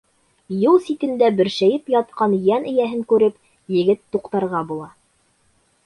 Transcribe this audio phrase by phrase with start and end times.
[0.61, 3.39] Юл ситендә бөршәйеп ятҡан йән эйәһен күреп,
[3.79, 4.91] егет туҡтарға була.